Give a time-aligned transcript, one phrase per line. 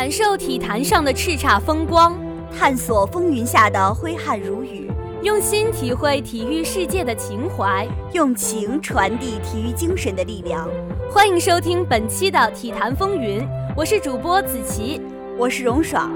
[0.00, 2.18] 感受体坛上的叱咤风光，
[2.58, 4.90] 探索风云下的挥汗如雨，
[5.22, 10.66] 用心体会体育世界的情怀，用情传递体育精神的力量。
[11.10, 13.42] 欢迎收听本期的《体坛风云》，
[13.76, 15.02] 我是主播子琪，
[15.36, 16.10] 我是荣爽。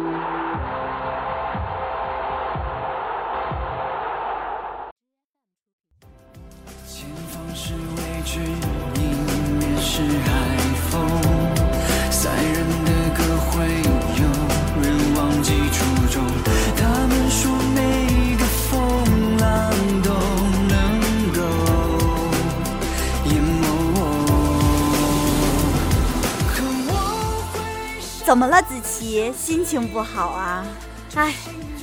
[28.34, 29.32] 怎么了，子琪？
[29.32, 30.66] 心情不好啊？
[31.14, 31.32] 哎，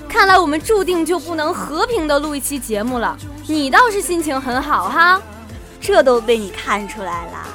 [0.10, 3.18] 看来我们注定就不能和平的录一期节目了。
[3.48, 5.22] 你倒是心情很好哈，
[5.80, 7.48] 这都被你看出来了。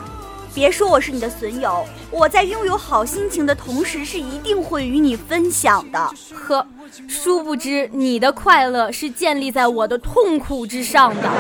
[0.55, 6.11] 别说我是你的损友，我在拥有好心情的同时，是一定会与你分享的。
[6.34, 6.67] 呵，
[7.06, 11.30] 殊不知你的快乐是建立在我的痛苦之上的。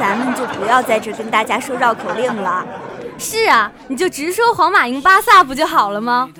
[0.00, 2.64] 咱们就不要在这跟大家说绕口令了。
[3.18, 6.30] 是啊，你就直说皇马赢巴萨不就好了吗？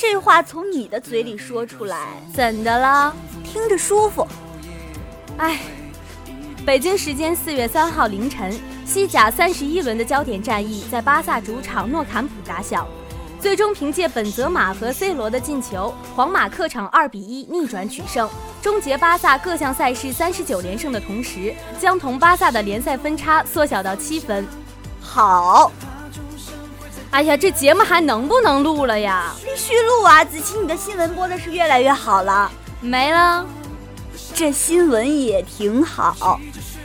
[0.00, 3.12] 这话从你的嘴里说出来，怎的了？
[3.42, 4.24] 听着舒服。
[5.38, 5.58] 哎，
[6.64, 12.86] 北京时间四月三号凌晨，西甲三十一轮的焦点战役在巴萨主场诺坎普打响，
[13.40, 18.30] 最终凭借本泽马和 C 罗的进球，皇马客场二比一逆转取胜，
[18.62, 24.46] 终结巴萨各项赛事三十九连胜的同时，将同巴萨的联赛分差缩小到七分。
[25.00, 25.72] 好。
[27.10, 29.32] 哎呀，这节目还能不能录了呀？
[29.42, 30.22] 必须录啊！
[30.22, 32.50] 子琪，你的新闻播的是越来越好了。
[32.82, 33.46] 没了，
[34.34, 36.38] 这新闻也挺好。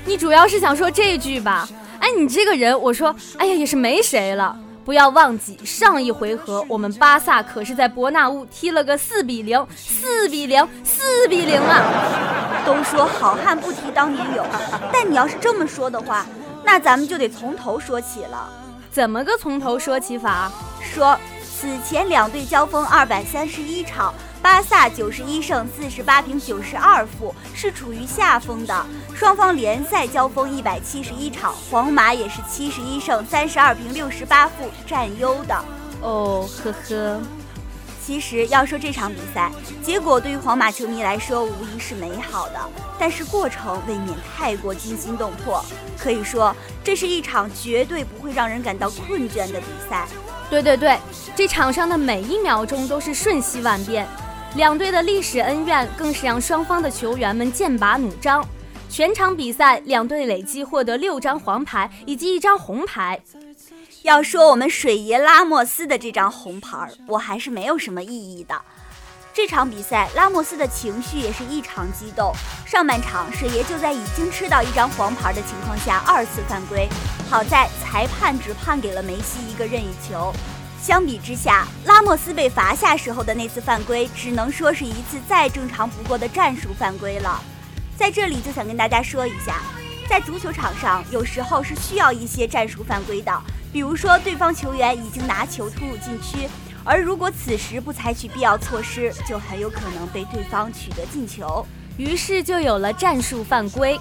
[0.05, 1.67] 你主要是想说这句吧？
[1.99, 4.57] 哎，你这个人，我说，哎呀，也是没谁了。
[4.85, 12.63] 不要忘记，上一回合我们巴萨可是在伯纳乌踢了个四比零，四比零，四比零啊！
[12.65, 14.45] 都说好汉不提当年勇，
[14.91, 16.25] 但你要是这么说的话，
[16.63, 18.49] 那咱们就得从头说起了。
[18.93, 20.51] 怎么个从头说起法？
[20.79, 28.85] 说此前两队交锋二百三十一场，巴萨九十一胜四十八平九十二负，是处于下风的。
[29.15, 35.55] 双方联赛交锋一百七十一场，皇马也是七十一胜三十二平六十八负，占优的。
[35.99, 37.19] 哦，呵呵。
[38.05, 39.49] 其实要说这场比赛
[39.81, 42.59] 结果，对于皇马球迷来说无疑是美好的，
[42.99, 45.63] 但是过程未免太过惊心动魄。
[45.97, 46.53] 可以说，
[46.83, 50.05] 这是一场绝对不会让人感到困倦的比赛。
[50.49, 50.97] 对对对，
[51.33, 54.05] 这场上的每一秒钟都是瞬息万变，
[54.55, 58.45] 两队的历史恩怨更是让双方的球员们剑拔弩张。
[58.89, 63.19] 全场比赛，两队累计获得六张黄牌以及一张红牌。
[64.03, 68.61] 要说我们水爷拉莫斯的这张红牌，我还是没有什么异议的。
[69.33, 72.31] 这场比赛，拉莫斯的情绪也是异常激动。
[72.67, 76.87] 上半场，水爷就在已经吃到一张黄牌的情况下二次犯规，
[77.29, 80.31] 好在裁判只判给了梅西一个任意球。
[80.79, 87.41] 相比之下，拉莫斯被罚下时候的那次犯规，只能说是一次再正常不过的战术犯规了。
[87.97, 89.61] 在这里就想跟大家说一下，
[90.13, 93.31] 在足球场上，有时候是需要一些战术犯规的。
[93.71, 96.47] 比如说，对方球员已经拿球突入禁区，
[96.83, 101.65] 而如果此时不采取必要措施，就很有可能被对方取得进球，
[101.97, 103.99] 于是就有了战术犯规。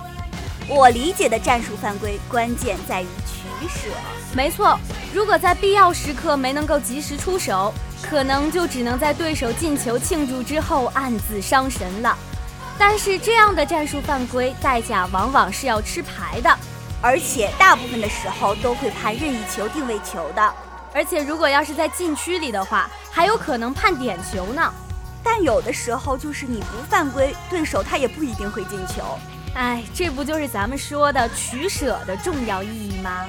[0.68, 3.88] 我理解的战术犯规，关键在于取舍。
[4.34, 4.78] 没错，
[5.14, 7.72] 如果在必要时刻没能够及时出手，
[8.02, 12.14] 可能就只能在对手进球庆祝之后暗自伤神了。
[12.84, 16.58] 但是这样的战术犯规，代价往往是要吃牌的。
[17.00, 20.54] 而且大部分的时候都会判任意球定位球的，
[20.92, 24.74] 而且如果要是在禁区里的话，还有可能判点球呢。
[25.22, 29.16] 但有的时候就是你不犯规，对手他也不一定会进球。
[29.54, 33.26] 哎，这不就是咱们说的取舍的重要意义吗？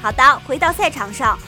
[0.00, 1.38] 好的，回到赛场上，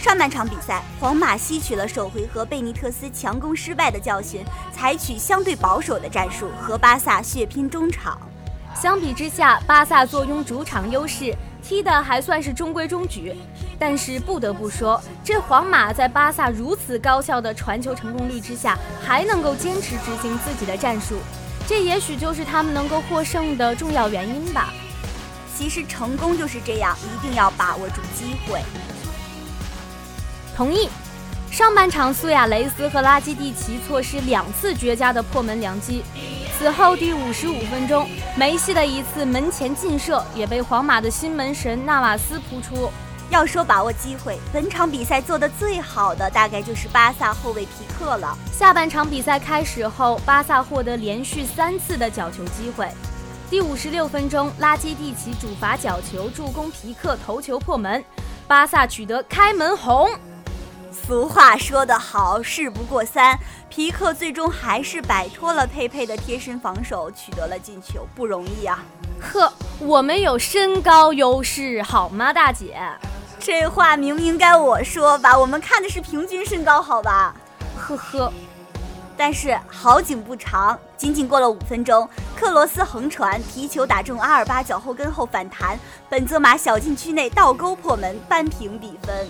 [0.00, 8.16] 上半场比赛，皇马吸取了首回合贝尼特斯强攻失败的教训，采取相对保守的战术，和巴萨血拼中场。
[8.80, 13.34] 相比之下，巴萨坐拥主场优势，踢得还算是中规中矩。
[13.78, 21.16] 但是不得不说，这皇马在巴萨如此高效的传球成功率之下，还能够坚持执行自己的战术，
[21.66, 24.72] 这也许就是他们能够获胜的重要原因吧。
[25.56, 28.60] 其实成功就是这样，一定要把握住机会。
[30.56, 30.88] 同意。
[31.50, 36.02] 上半场，苏亚雷斯和拉基蒂奇错失两次绝佳的破门良机。
[36.58, 42.90] 此后第五十五分钟，梅西的一次门前劲射也被皇马的新门神纳瓦斯扑出。
[43.28, 48.36] 要说把握机会，本场比赛做得最好的大概就是巴萨后卫皮克了。
[48.52, 52.88] 下半场比赛开始后，巴萨获得连续三次的角球机会。
[53.50, 58.04] 第五十六分钟，拉基蒂奇主罚角球助攻皮克头球破门，
[58.46, 60.08] 巴萨取得开门红。
[61.04, 63.38] 俗话说得好，事不过三，
[63.68, 68.82] 皮克最终还是摆脱了佩佩的贴身防守，取得了进球，不容易啊！
[69.20, 72.80] 呵，我们有身高优势，好吗，大姐？
[73.38, 77.34] 这话明明该我说吧，我们看的是平均身高，好吧？
[77.78, 78.32] 呵呵。
[79.18, 85.78] 但是好景不长，仅仅过了五分钟，克罗斯横传，皮球打中阿尔巴脚后跟后反弹，
[86.08, 89.28] 本泽马小禁区内倒钩破门，扳平比分。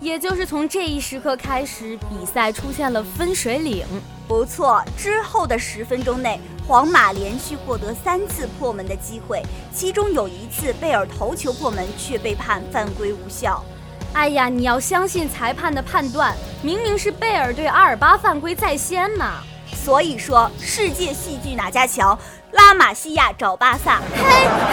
[0.00, 3.84] 也就是从这一时刻开始，比赛出现了分水岭。
[4.28, 9.42] 不错，之后的十分钟内，皇马连续获得三次破门的机会，
[9.74, 13.64] 其中有一次贝尔头球破门，却被判犯规无效。
[14.12, 19.42] 哎呀，你要相信裁判的判断，明明是贝尔对阿尔巴犯规在先嘛。
[19.74, 22.18] 所以说，世界戏剧哪家强？
[22.52, 24.00] 拉玛西亚找巴萨。
[24.14, 24.22] 嘿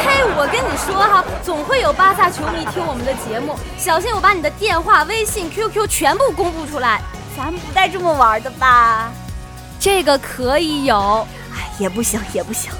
[0.05, 7.01] 嘿，我跟你说哈，总会有巴萨球迷听我们的节目，小心我把你的电话、微信、QQ 全部公布出来。
[7.35, 9.11] 咱不带这么玩的吧？
[9.79, 12.71] 这个可以有，哎，也不行，也不行。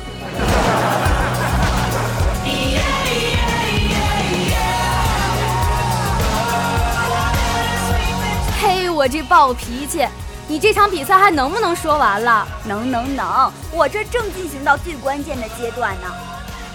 [8.62, 10.08] 嘿，我这暴脾气。
[10.48, 12.48] 你这场比赛还能不能说完了？
[12.66, 16.14] 能能能，我这正进行到最关键的阶段呢。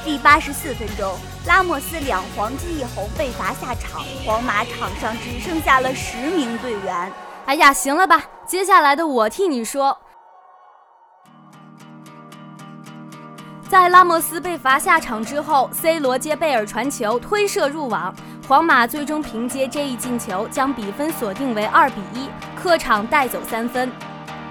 [0.04, 7.12] 第八十四分钟，拉莫斯两黄金一红被罚下场，皇马场上只剩下了十名队员。
[7.46, 9.96] 哎呀，行了吧，接下来的我替你说。
[13.70, 18.12] 在拉莫斯被罚下场之后，C 罗接贝尔传球推射入网，
[18.48, 22.28] 皇马最终凭借这一进球将比分锁定为二比一，
[22.60, 23.88] 客场带走三分。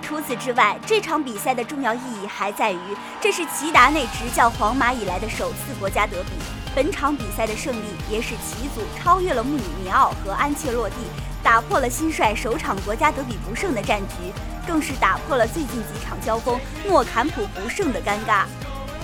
[0.01, 2.79] 除此之外，这场比赛的重要意义还在于，
[3.19, 6.29] 这是齐达内执教皇马以来的首次国家德比。
[6.73, 10.95] 本场比赛的胜利也使齐祖超越了穆里尼奥和安切洛蒂，
[11.43, 14.31] 打破了新帅首场国家德比不胜的战局，
[14.65, 16.57] 更是打破了最近几场交锋
[16.87, 18.45] 诺坎普不胜的尴尬。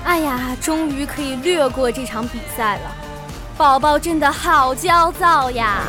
[0.06, 2.96] 哎呀，终于可以略过这场比赛了，
[3.58, 5.80] 宝宝真的好焦躁呀！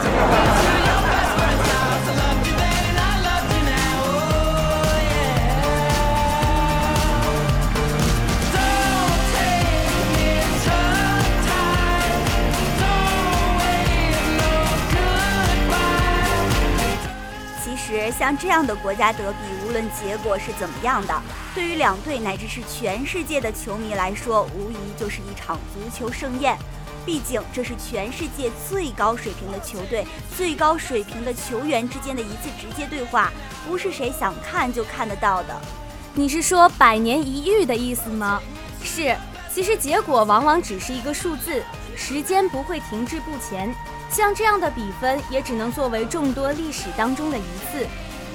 [18.11, 21.23] 像这样的国家德比，无论结果是怎么样的，
[21.55, 26.57] 对于两队乃至是全世界的球迷来说，无疑就是一场足球盛宴。
[27.05, 30.05] 毕竟这是全世界最高水平的球队、
[30.37, 33.33] 最高水平的球员之间的一次直接对话，
[33.65, 35.55] 不是谁想看就看得到的。
[36.15, 38.43] 你是说百年一遇的意思吗？
[38.83, 39.17] 是，
[39.55, 41.63] 其实结果往往只是一个数字，
[41.95, 43.73] 时间不会停滞不前。
[44.11, 47.87] 像这样的比分也只能作为众多历史当中的一次，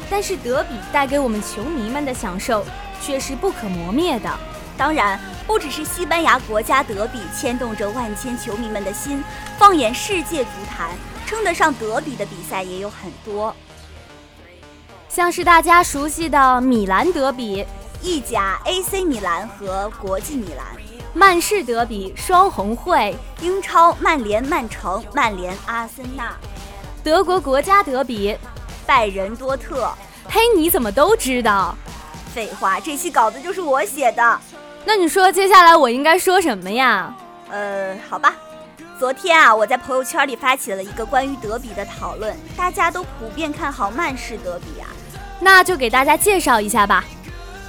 [0.09, 2.65] 但是德比带给我们球迷们的享受
[3.01, 4.29] 却是不可磨灭的。
[4.77, 9.23] 当然，不只是西班牙国家德比牵动着万千球迷们的心，
[9.57, 10.89] 放眼世界足坛，
[11.25, 13.55] 称得上德比的比赛也有很多，
[15.07, 17.65] 像是大家熟悉的米兰德比，
[18.01, 20.65] 意甲 AC 米兰和国际米兰。
[21.13, 26.33] 曼市德比双红会，英超曼联曼城，曼联阿森纳，
[27.03, 28.37] 德国国家德比
[28.85, 29.91] 拜仁多特。
[30.29, 31.75] 嘿，你怎么都知道？
[32.33, 34.39] 废话，这期稿子就是我写的。
[34.85, 37.13] 那你说接下来我应该说什么呀？
[37.49, 38.33] 呃，好吧。
[38.97, 44.87] 昨天啊，我在朋友圈里发起了一个关于德比的讨论，大家都普遍看好曼市德比啊。
[45.41, 47.03] 那就给大家介绍一下吧。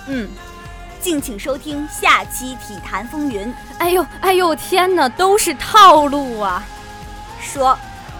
[0.06, 0.28] 嗯。
[1.02, 3.52] 敬请收听下期体坛风云。
[3.78, 6.62] 哎呦，哎呦，天哪，都是套路啊！
[7.40, 7.76] 说，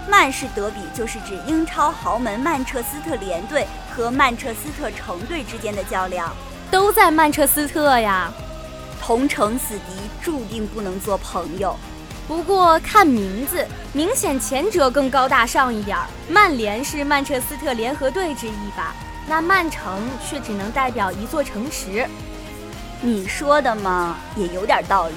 [0.09, 6.35] 曼市德比就是指英超豪门曼彻斯特联队和曼彻斯特城队之间的较量，
[6.69, 8.29] 都在曼彻斯特呀。
[9.01, 11.77] 同城死敌，注定不能做朋友。
[12.27, 16.05] 不过看名字，明显前者更高大上一点儿。
[16.29, 18.93] 曼联是曼彻斯特联合队之一吧？
[19.25, 22.05] 那曼城却只能代表一座城池。
[23.05, 25.15] 你说的嘛，也有点道理。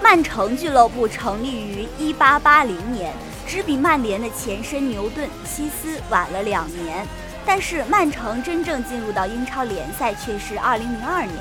[0.00, 3.12] 曼城俱乐部成立于一八八零年，
[3.44, 7.04] 只比曼联的前身牛顿西斯晚了两年。
[7.44, 11.36] 但是曼城真正进入到英超联赛却是二零零二年。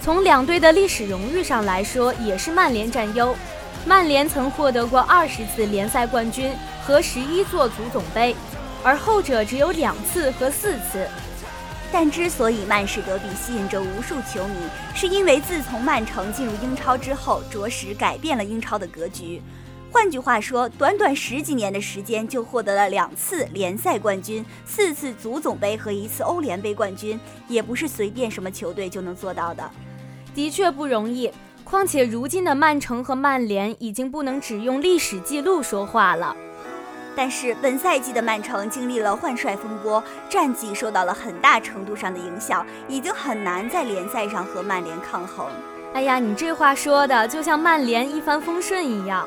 [0.00, 3.34] 从两队的历史荣誉上来说，也是曼联占优。
[3.84, 6.52] 曼联曾获得过二十次联赛冠军，
[6.86, 8.36] 和十一座足总杯，
[8.84, 11.08] 而后者只有两次和四次。
[11.92, 14.54] 但之所以曼市德比吸引着无数球迷，
[14.94, 19.40] 是因为自从曼城进入英超之后，着实改变了英超的格局。
[19.92, 29.70] 换句话说，短短十几年的时间就获得了两次联赛冠军、四次足总杯和一次欧联杯冠军，也不是随便什么球队就能做到的。
[30.34, 31.30] 的确不容易。
[31.62, 36.36] 况且如今的曼城和曼联已经不能只用历史记录说话了。
[37.16, 45.46] 但是本赛季的曼城经历了换帅风波，战绩受到了很大程度上的影响，已经很难在联赛上和曼联抗衡。
[45.92, 49.26] 哎呀，你这话说的就像曼联一帆风顺一样。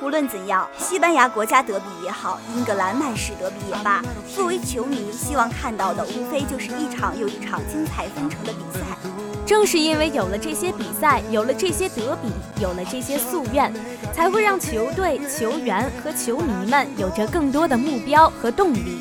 [0.00, 4.00] 无论怎样，西班牙国家德比也好，英格兰曼市德比也罢，
[4.32, 9.27] 作为球迷，希望看到的无非就是一场又一场精彩纷呈的比赛。
[9.48, 12.28] 正是因为有了这些比赛有了这些德比
[12.60, 13.72] 有了这些夙愿
[14.12, 19.00] 才会让球队球员和球迷们有着更多的目标和动力。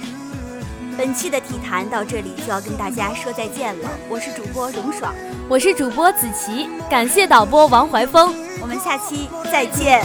[0.98, 5.14] 本期的体坛到这里就要跟大家说再见了我是主播荣爽
[5.50, 10.02] 我是主播子琪感谢导播王怀峰我们下期再见。